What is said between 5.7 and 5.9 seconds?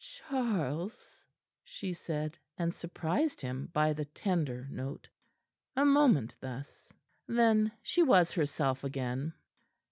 A